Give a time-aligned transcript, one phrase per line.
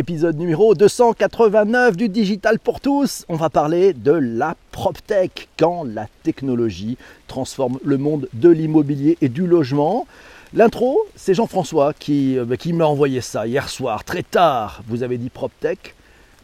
[0.00, 3.26] épisode numéro 289 du Digital pour tous.
[3.28, 9.28] On va parler de la PropTech, quand la technologie transforme le monde de l'immobilier et
[9.28, 10.06] du logement.
[10.54, 14.82] L'intro, c'est Jean-François qui, euh, qui m'a envoyé ça hier soir, très tard.
[14.88, 15.94] Vous avez dit PropTech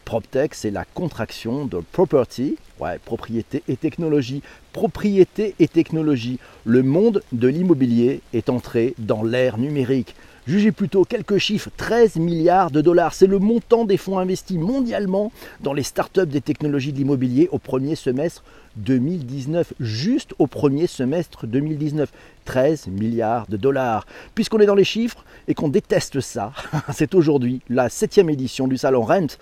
[0.05, 4.41] PropTech, c'est la contraction de property, ouais, propriété et technologie.
[4.73, 6.39] Propriété et technologie.
[6.65, 10.15] Le monde de l'immobilier est entré dans l'ère numérique.
[10.47, 13.13] Jugez plutôt quelques chiffres, 13 milliards de dollars.
[13.13, 17.57] C'est le montant des fonds investis mondialement dans les startups des technologies de l'immobilier au
[17.57, 18.45] premier semestre
[18.77, 19.73] 2019.
[19.81, 22.09] Juste au premier semestre 2019.
[22.45, 24.05] 13 milliards de dollars.
[24.35, 26.53] Puisqu'on est dans les chiffres et qu'on déteste ça,
[26.93, 29.37] c'est aujourd'hui la septième édition du salon Rent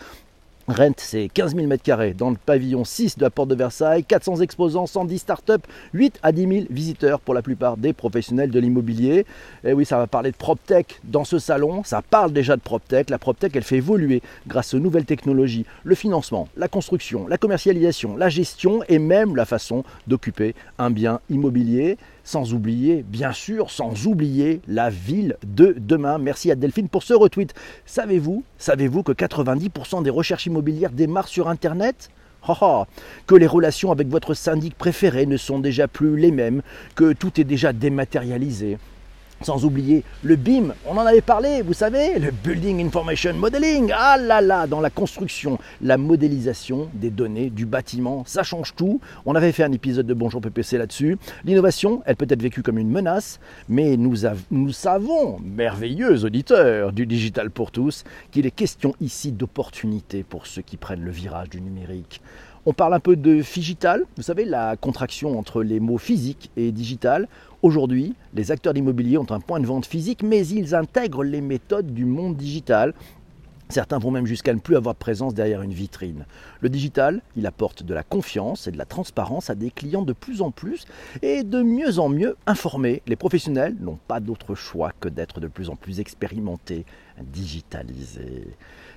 [0.68, 4.38] Rent, c'est 15 000 m2 dans le pavillon 6 de la porte de Versailles, 400
[4.38, 9.28] exposants, 110 startups, 8 à 10 000 visiteurs pour la plupart des professionnels de l'immobilier.
[9.64, 13.12] Et oui, ça va parler de PropTech dans ce salon, ça parle déjà de PropTech.
[13.12, 18.18] La PropTech, elle fait évoluer grâce aux nouvelles technologies, le financement, la construction, la commercialisation,
[18.18, 21.98] la gestion et même la façon d'occuper un bien immobilier.
[22.26, 26.18] Sans oublier, bien sûr, sans oublier la ville de demain.
[26.18, 27.54] Merci à Delphine pour ce retweet.
[27.86, 32.10] Savez-vous, savez-vous que 90% des recherches immobilières démarrent sur Internet?
[33.28, 36.62] Que les relations avec votre syndic préféré ne sont déjà plus les mêmes,
[36.96, 38.78] que tout est déjà dématérialisé,
[39.42, 43.92] sans oublier le BIM, on en avait parlé, vous savez, le Building Information Modeling.
[43.96, 49.00] Ah là là, dans la construction, la modélisation des données du bâtiment, ça change tout.
[49.26, 51.18] On avait fait un épisode de Bonjour PPC là-dessus.
[51.44, 54.16] L'innovation, elle peut être vécue comme une menace, mais nous,
[54.52, 60.62] nous savons, merveilleux auditeurs du Digital pour tous, qu'il est question ici d'opportunités pour ceux
[60.62, 62.22] qui prennent le virage du numérique.
[62.68, 66.72] On parle un peu de digital, vous savez, la contraction entre les mots physique et
[66.72, 67.28] digital.
[67.66, 71.96] Aujourd'hui, les acteurs d'immobilier ont un point de vente physique, mais ils intègrent les méthodes
[71.96, 72.94] du monde digital.
[73.70, 76.28] Certains vont même jusqu'à ne plus avoir présence derrière une vitrine.
[76.62, 80.14] Le digital, il apporte de la confiance et de la transparence à des clients de
[80.14, 80.86] plus en plus
[81.24, 83.02] et de mieux en mieux informés.
[83.08, 86.86] Les professionnels n'ont pas d'autre choix que d'être de plus en plus expérimentés,
[87.20, 88.46] digitalisés.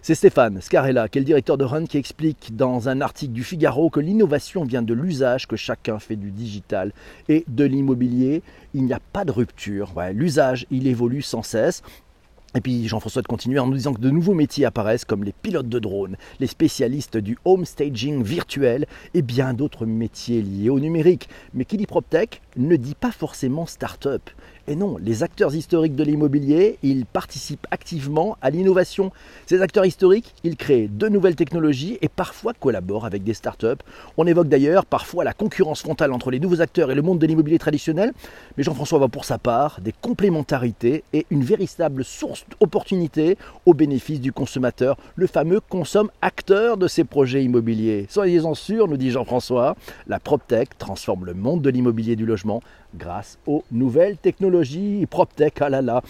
[0.00, 3.42] C'est Stéphane Scarella, qui est le directeur de Run, qui explique dans un article du
[3.42, 6.92] Figaro que l'innovation vient de l'usage que chacun fait du digital
[7.28, 8.42] et de l'immobilier.
[8.74, 9.92] Il n'y a pas de rupture.
[10.12, 11.82] L'usage, il évolue sans cesse.
[12.54, 15.32] Et puis Jean-François de continuer en nous disant que de nouveaux métiers apparaissent comme les
[15.32, 20.80] pilotes de drones, les spécialistes du home staging virtuel et bien d'autres métiers liés au
[20.80, 21.28] numérique.
[21.52, 24.30] Mais qui dit PropTech ne dit pas forcément start-up.
[24.70, 29.12] Et non, les acteurs historiques de l'immobilier, ils participent activement à l'innovation.
[29.46, 33.82] Ces acteurs historiques, ils créent de nouvelles technologies et parfois collaborent avec des startups.
[34.18, 37.26] On évoque d'ailleurs parfois la concurrence frontale entre les nouveaux acteurs et le monde de
[37.26, 38.12] l'immobilier traditionnel.
[38.58, 44.20] Mais Jean-François voit pour sa part des complémentarités et une véritable source d'opportunités au bénéfice
[44.20, 48.04] du consommateur, le fameux consomme acteur de ces projets immobiliers.
[48.10, 49.76] Soyez-en sûrs, nous dit Jean-François,
[50.08, 52.60] la PropTech transforme le monde de l'immobilier du logement
[52.94, 54.57] grâce aux nouvelles technologies.
[55.06, 56.02] PropTech, ah là là,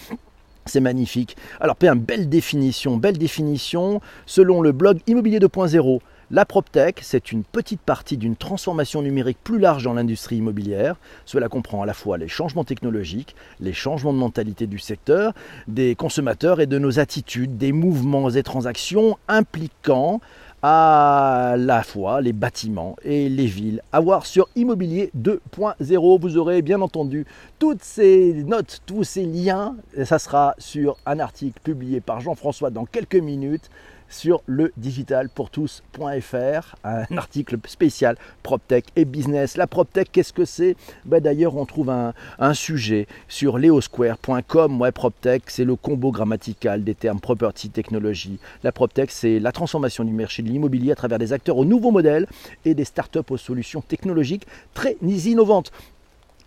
[0.65, 1.35] c'est magnifique.
[1.59, 4.01] Alors, une belle définition, belle définition.
[4.25, 5.99] Selon le blog Immobilier 2.0,
[6.31, 10.95] la PropTech, c'est une petite partie d'une transformation numérique plus large dans l'industrie immobilière.
[11.25, 15.33] Cela comprend à la fois les changements technologiques, les changements de mentalité du secteur,
[15.67, 20.21] des consommateurs et de nos attitudes, des mouvements et transactions impliquant
[20.61, 23.81] à la fois les bâtiments et les villes.
[23.91, 26.19] À voir sur Immobilier 2.0.
[26.19, 27.25] Vous aurez bien entendu
[27.59, 29.75] toutes ces notes, tous ces liens.
[30.03, 33.69] Ça sera sur un article publié par Jean-François dans quelques minutes
[34.09, 39.55] sur le digitalpourtous.fr, un article spécial PropTech et business.
[39.57, 40.75] La PropTech, qu'est-ce que c'est?
[41.05, 42.13] Ben D'ailleurs, on trouve un,
[42.53, 44.91] sujet sur leosquare.com.
[44.93, 48.39] PropTech, c'est le combo grammatical des termes property, technologie.
[48.63, 51.91] La PropTech, c'est la transformation du marché de l'immobilier à travers des acteurs aux nouveaux
[51.91, 52.27] modèles
[52.65, 55.71] et des startups aux solutions technologiques très innovantes.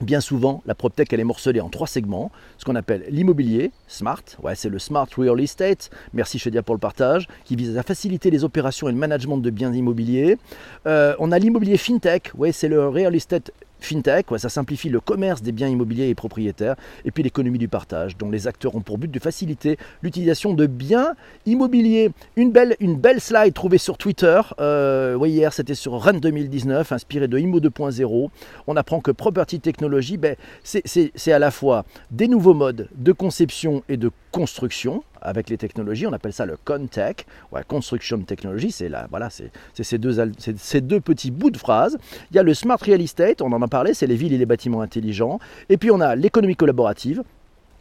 [0.03, 2.33] Bien souvent, la PropTech, elle est morcelée en trois segments.
[2.59, 6.81] Ce qu'on appelle l'immobilier, smart, ouais, c'est le smart real estate, merci Chedia pour le
[6.81, 10.39] partage, qui vise à faciliter les opérations et le management de biens immobiliers.
[10.89, 13.53] Euh, on a l'immobilier fintech, ouais, c'est le real estate
[13.83, 18.17] fintech, ça simplifie le commerce des biens immobiliers et propriétaires, et puis l'économie du partage,
[18.17, 21.15] dont les acteurs ont pour but de faciliter l'utilisation de biens
[21.47, 22.11] immobiliers.
[22.37, 27.61] Une belle, slide trouvée sur Twitter, euh, hier c'était sur Run 2019, inspiré de Immo
[27.61, 28.31] 2.0.
[28.67, 33.83] On apprend que Property Technology, ben, c'est à la fois des nouveaux modes de conception
[33.89, 36.07] et de construction, avec les technologies.
[36.07, 37.27] On appelle ça le Contech,
[37.69, 38.71] Construction Technology.
[38.71, 41.99] C'est voilà, ces deux, ces deux petits bouts de phrase.
[42.31, 44.39] Il y a le Smart Real Estate, on en a parlé, c'est les villes et
[44.39, 45.39] les bâtiments intelligents.
[45.69, 47.23] Et puis on a l'économie collaborative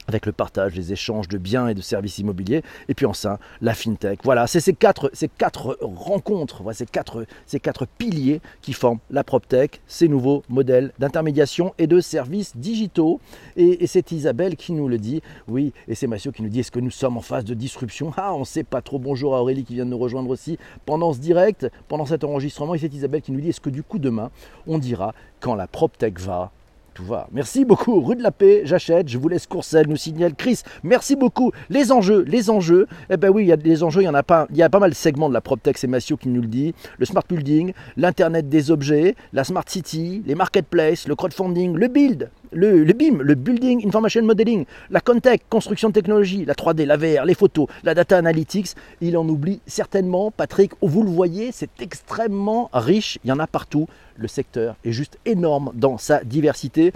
[0.07, 3.74] avec le partage, les échanges de biens et de services immobiliers, et puis enfin la
[3.74, 4.19] fintech.
[4.24, 9.24] Voilà, c'est ces quatre, ces quatre rencontres, ces, quatre, ces quatre piliers qui forment la
[9.24, 13.19] PropTech, ces nouveaux modèles d'intermédiation et de services digitaux.
[13.56, 16.71] Et, c'est Isabelle qui nous le dit, oui, et c'est Mathieu qui nous dit, est-ce
[16.71, 18.13] que nous sommes en phase de disruption?
[18.15, 19.00] Ah, on ne sait pas trop.
[19.00, 22.74] Bonjour à Aurélie qui vient de nous rejoindre aussi pendant ce direct, pendant cet enregistrement,
[22.74, 24.31] et c'est Isabelle qui nous dit, est-ce que du coup demain,
[24.68, 26.51] on dira quand la PropTech va
[26.93, 27.27] tout va.
[27.31, 28.01] Merci beaucoup.
[28.01, 29.07] Rue de la Paix, j'achète.
[29.07, 30.61] Je vous laisse Courcelles, nous signale Chris.
[30.83, 31.51] Merci beaucoup.
[31.69, 32.88] Les enjeux, les enjeux.
[33.09, 34.01] Eh ben oui, il y a des enjeux.
[34.01, 34.47] Il y en a pas.
[34.49, 35.77] Il y a pas mal de segments de la PropTech.
[35.77, 36.73] C'est Massio qui nous le dit.
[36.97, 42.29] Le smart building, l'internet des objets, la smart city, les marketplaces, le crowdfunding, le build,
[42.51, 47.25] le, BIM, le Building Information Modeling, la Contech, construction de technologie, la 3D, la VR,
[47.25, 48.75] les photos, la data analytics.
[49.01, 50.31] Il en oublie certainement.
[50.31, 53.19] Patrick, vous le voyez, c'est extrêmement riche.
[53.24, 53.88] Il y en a partout.
[54.18, 56.94] Le secteur est juste énorme dans sa diversité.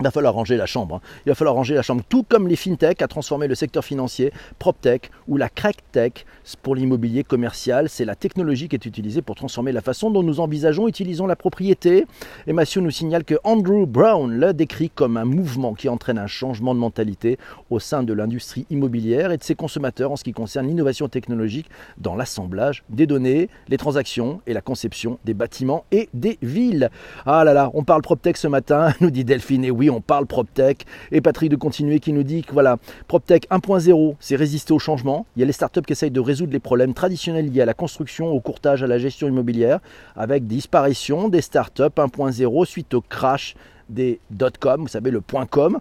[0.00, 0.96] Il va falloir ranger la chambre.
[0.96, 1.00] Hein.
[1.26, 4.32] Il va falloir ranger la chambre, tout comme les fintech a transformé le secteur financier,
[4.60, 6.24] PropTech ou la CrackTech
[6.62, 7.88] pour l'immobilier commercial.
[7.88, 11.34] C'est la technologie qui est utilisée pour transformer la façon dont nous envisageons, utilisons la
[11.34, 12.06] propriété.
[12.46, 16.28] Et Mathieu nous signale que Andrew Brown l'a décrit comme un mouvement qui entraîne un
[16.28, 17.36] changement de mentalité
[17.68, 21.68] au sein de l'industrie immobilière et de ses consommateurs en ce qui concerne l'innovation technologique
[21.96, 26.90] dans l'assemblage des données, les transactions et la conception des bâtiments et des villes.
[27.26, 29.64] Ah là là, on parle PropTech ce matin, nous dit Delphine.
[29.64, 30.84] Et oui, on parle PropTech.
[31.12, 32.76] Et Patrick de continuer qui nous dit que voilà,
[33.06, 35.26] PropTech 1.0, c'est résister au changement.
[35.36, 37.74] Il y a les startups qui essayent de résoudre les problèmes traditionnels liés à la
[37.74, 39.80] construction, au courtage, à la gestion immobilière,
[40.16, 43.54] avec disparition des startups 1.0 suite au crash
[43.88, 45.78] des dot-com, vous savez, le .com.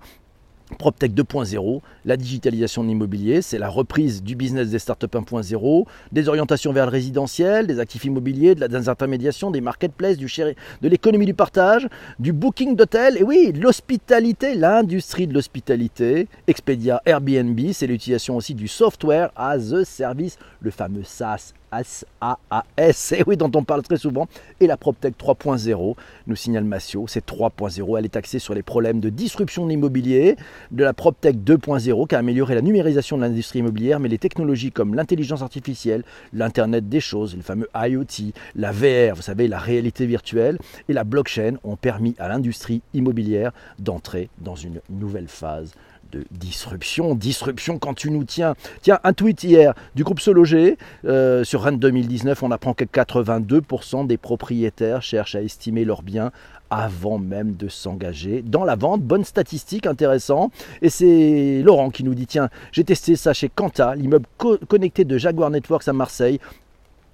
[0.77, 6.29] PropTech 2.0, la digitalisation de l'immobilier, c'est la reprise du business des startups 1.0, des
[6.29, 11.87] orientations vers le résidentiel, des actifs immobiliers, de la des marketplaces, de l'économie du partage,
[12.19, 18.67] du booking d'hôtels, et oui, l'hospitalité, l'industrie de l'hospitalité, Expedia, Airbnb, c'est l'utilisation aussi du
[18.67, 24.27] software as a service, le fameux SaaS SAAS, et oui, dont on parle très souvent,
[24.59, 25.95] et la PropTech 3.0,
[26.27, 30.35] nous signale Massio, c'est 3.0, elle est axée sur les problèmes de disruption de l'immobilier,
[30.71, 34.71] de la PropTech 2.0 qui a amélioré la numérisation de l'industrie immobilière, mais les technologies
[34.71, 36.03] comme l'intelligence artificielle,
[36.33, 40.57] l'Internet des choses, le fameux IoT, la VR, vous savez, la réalité virtuelle,
[40.89, 45.73] et la blockchain ont permis à l'industrie immobilière d'entrer dans une nouvelle phase
[46.11, 47.15] de disruption.
[47.15, 48.55] Disruption quand tu nous tiens.
[48.81, 52.43] Tiens, un tweet hier du groupe Sologer euh, sur Rennes 2019.
[52.43, 56.31] On apprend que 82% des propriétaires cherchent à estimer leurs biens
[56.69, 59.01] avant même de s'engager dans la vente.
[59.01, 60.51] Bonne statistique, intéressant.
[60.81, 64.25] Et c'est Laurent qui nous dit tiens, j'ai testé ça chez Quanta, l'immeuble
[64.67, 66.39] connecté de Jaguar Networks à Marseille.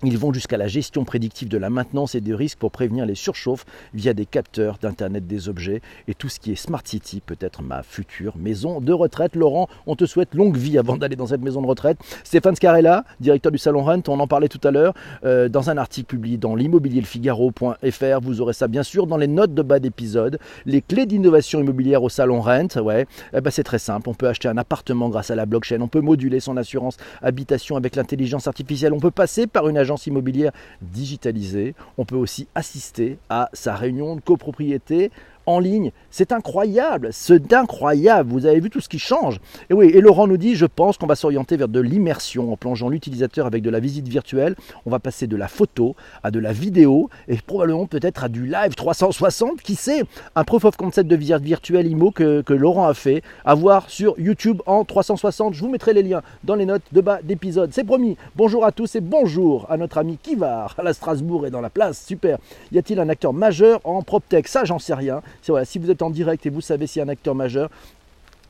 [0.03, 3.15] Ils vont jusqu'à la gestion prédictive de la maintenance et des risques pour prévenir les
[3.15, 7.61] surchauffes via des capteurs d'Internet des objets et tout ce qui est Smart City, peut-être
[7.61, 9.38] ma future maison de retraite.
[9.38, 11.97] Laurent, on te souhaite longue vie avant d'aller dans cette maison de retraite.
[12.25, 15.77] Stéphane Scarella, directeur du Salon Rent, on en parlait tout à l'heure, euh, dans un
[15.77, 18.19] article publié dans l'immobilierfigaro.fr.
[18.21, 20.38] Vous aurez ça bien sûr dans les notes de bas d'épisode.
[20.65, 24.09] Les clés d'innovation immobilière au Salon Rent, ouais, eh ben c'est très simple.
[24.09, 27.77] On peut acheter un appartement grâce à la blockchain, on peut moduler son assurance habitation
[27.77, 30.51] avec l'intelligence artificielle, on peut passer par une agence immobilière
[30.81, 31.75] digitalisée.
[31.98, 35.12] On peut aussi assister à sa réunion de copropriété
[35.45, 35.92] en ligne.
[36.12, 38.30] C'est incroyable, c'est incroyable.
[38.31, 39.40] Vous avez vu tout ce qui change.
[39.69, 42.57] Et oui, et Laurent nous dit, je pense qu'on va s'orienter vers de l'immersion en
[42.57, 44.56] plongeant l'utilisateur avec de la visite virtuelle.
[44.86, 48.45] On va passer de la photo à de la vidéo et probablement peut-être à du
[48.45, 49.62] live 360.
[49.62, 50.04] Qui sait?
[50.35, 53.23] Un proof of concept de visite virtuelle IMO que, que Laurent a fait.
[53.45, 55.54] À voir sur YouTube en 360.
[55.54, 57.71] Je vous mettrai les liens dans les notes de bas d'épisode.
[57.73, 58.18] C'est promis.
[58.35, 61.69] Bonjour à tous et bonjour à notre ami Kivar à la Strasbourg et dans la
[61.69, 62.04] place.
[62.06, 62.38] Super.
[62.71, 65.21] Y a-t-il un acteur majeur en PropTech Ça, j'en sais rien.
[65.42, 67.69] Si vous êtes en direct et vous savez s'il y a un acteur majeur,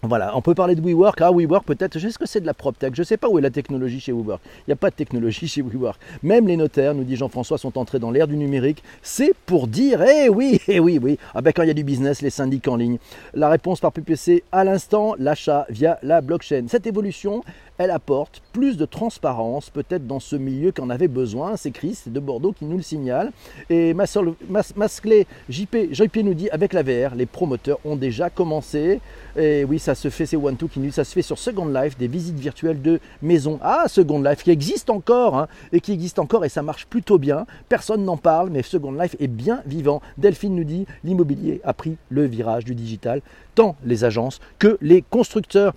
[0.05, 1.21] voilà, on peut parler de WeWork.
[1.21, 2.93] Ah, WeWork, peut-être, je sais ce que c'est de la PropTech.
[2.93, 4.41] Je ne sais pas où est la technologie chez WeWork.
[4.59, 5.97] Il n'y a pas de technologie chez WeWork.
[6.23, 8.83] Même les notaires, nous dit Jean-François, sont entrés dans l'ère du numérique.
[9.01, 11.17] C'est pour dire, eh oui, eh oui, oui.
[11.33, 12.97] Ah ben quand il y a du business, les syndics en ligne.
[13.33, 16.65] La réponse par PPC, à l'instant, l'achat via la blockchain.
[16.67, 17.41] Cette évolution,
[17.83, 21.57] elle apporte plus de transparence peut-être dans ce milieu qu'en avait besoin.
[21.57, 23.31] C'est Chris de Bordeaux qui nous le signale.
[23.69, 29.01] Et Masclé JP, JP nous dit avec la VR, les promoteurs ont déjà commencé.
[29.37, 31.97] Et oui, ça se fait, c'est One qui nous ça se fait sur Second Life,
[31.97, 33.59] des visites virtuelles de maisons.
[33.61, 37.17] Ah, Second Life qui existe encore hein, et qui existe encore et ça marche plutôt
[37.17, 37.45] bien.
[37.67, 40.01] Personne n'en parle, mais Second Life est bien vivant.
[40.17, 43.21] Delphine nous dit l'immobilier a pris le virage du digital,
[43.55, 45.73] tant les agences que les constructeurs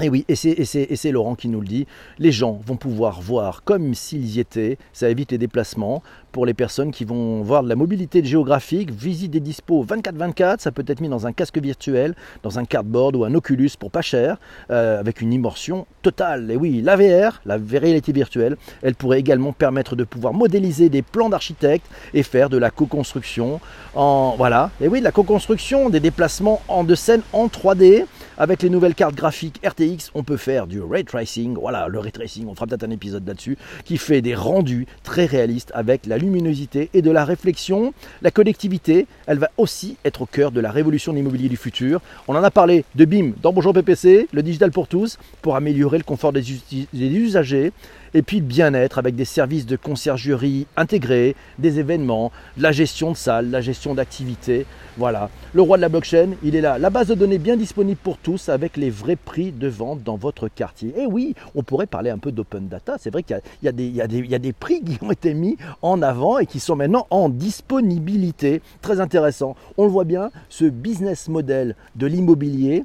[0.00, 1.86] Et oui, et c'est Laurent qui nous le dit,
[2.20, 6.54] les gens vont pouvoir voir comme s'ils y étaient, ça évite les déplacements pour les
[6.54, 11.00] personnes qui vont voir de la mobilité géographique, visite des dispos 24-24, ça peut être
[11.00, 12.14] mis dans un casque virtuel,
[12.44, 14.36] dans un cardboard ou un Oculus pour pas cher,
[14.70, 16.48] euh, avec une immersion totale.
[16.52, 21.02] Et oui, la VR, la réalité virtuelle, elle pourrait également permettre de pouvoir modéliser des
[21.02, 23.60] plans d'architecte et faire de la co-construction
[23.96, 24.70] en voilà.
[24.80, 28.04] Et oui, de la co-construction, des déplacements en de scène en 3D
[28.36, 31.56] avec les nouvelles cartes graphiques RTX, on peut faire du ray tracing.
[31.58, 35.26] Voilà, le ray tracing, on fera peut-être un épisode là-dessus, qui fait des rendus très
[35.26, 37.92] réalistes avec la luminosité et de la réflexion.
[38.22, 42.00] La connectivité, elle va aussi être au cœur de la révolution de l'immobilier du futur.
[42.26, 45.98] On en a parlé de BIM dans Bonjour PPC, le digital pour tous, pour améliorer
[45.98, 46.44] le confort des
[46.92, 47.72] usagers
[48.14, 53.50] et puis bien-être avec des services de conciergerie intégrés, des événements, la gestion de salles,
[53.50, 54.66] la gestion d'activités.
[54.96, 56.78] Voilà, le roi de la blockchain, il est là.
[56.78, 60.16] La base de données bien disponible pour tous avec les vrais prix de vente dans
[60.16, 60.92] votre quartier.
[60.98, 62.96] Et oui, on pourrait parler un peu d'open data.
[62.98, 66.46] C'est vrai qu'il y, y, a des prix qui ont été mis en avant et
[66.46, 68.60] qui sont maintenant en disponibilité.
[68.82, 69.56] Très intéressant.
[69.76, 72.84] On le voit bien, ce business model de l'immobilier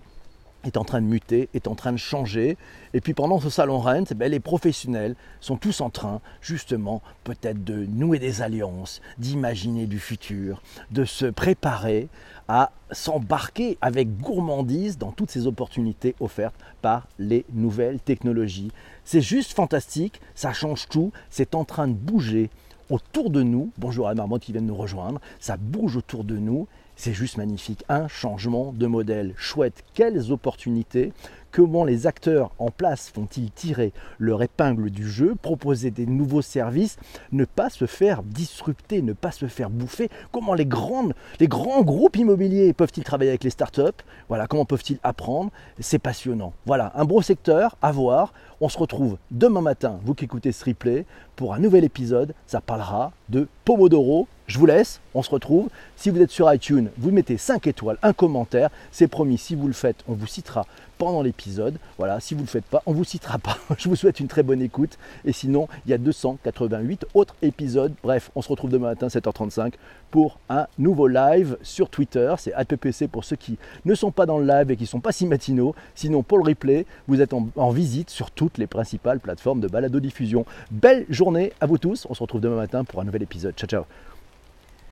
[0.63, 2.58] est en train de muter, est en train de changer.
[2.93, 7.01] Et puis pendant ce salon Rent, eh ben, les professionnels sont tous en train justement
[7.24, 12.08] peut-être de nouer des alliances, d'imaginer du futur, de se préparer
[12.48, 18.72] à s'embarquer avec gourmandise dans toutes ces opportunités offertes par les nouvelles technologies.
[19.05, 22.50] C'est juste fantastique, ça change tout, c'est en train de bouger
[22.89, 23.72] autour de nous.
[23.77, 27.83] Bonjour à Marmotte qui vient nous rejoindre, ça bouge autour de nous c'est juste magnifique.
[27.89, 29.83] Un changement de modèle chouette.
[29.93, 31.13] Quelles opportunités
[31.53, 36.97] Comment les acteurs en place font-ils tirer leur épingle du jeu, proposer des nouveaux services,
[37.31, 40.09] ne pas se faire disrupter, ne pas se faire bouffer?
[40.31, 44.97] Comment les, grandes, les grands groupes immobiliers peuvent-ils travailler avec les startups Voilà, comment peuvent-ils
[45.03, 45.51] apprendre?
[45.79, 46.53] C'est passionnant.
[46.65, 48.33] Voilà, un beau secteur à voir.
[48.59, 52.33] On se retrouve demain matin, vous qui écoutez ce replay, pour un nouvel épisode.
[52.47, 54.27] Ça parlera de Pomodoro.
[54.53, 55.69] Je vous laisse, on se retrouve.
[55.95, 58.69] Si vous êtes sur iTunes, vous mettez 5 étoiles, un commentaire.
[58.91, 60.67] C'est promis, si vous le faites, on vous citera
[61.00, 61.79] pendant l'épisode.
[61.98, 63.57] Voilà, si vous ne le faites pas, on ne vous citera pas.
[63.79, 65.00] Je vous souhaite une très bonne écoute.
[65.25, 67.93] Et sinon, il y a 288 autres épisodes.
[68.03, 69.74] Bref, on se retrouve demain matin, 7h35,
[70.12, 72.31] pour un nouveau live sur Twitter.
[72.38, 75.00] C'est APPC pour ceux qui ne sont pas dans le live et qui ne sont
[75.00, 75.74] pas si matinaux.
[75.95, 79.67] Sinon, pour le replay, vous êtes en, en visite sur toutes les principales plateformes de
[79.67, 80.45] balado-diffusion.
[80.69, 82.05] Belle journée à vous tous.
[82.07, 83.55] On se retrouve demain matin pour un nouvel épisode.
[83.55, 84.12] Ciao, ciao.